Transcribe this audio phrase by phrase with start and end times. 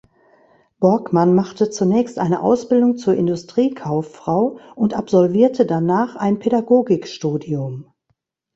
[0.79, 7.85] Borgmann machte zunächst eine Ausbildung zur Industriekauffrau und absolvierte danach ein Pädagogikstudium.